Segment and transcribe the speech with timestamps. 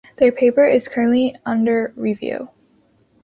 [0.17, 2.49] Their paper is currently under review.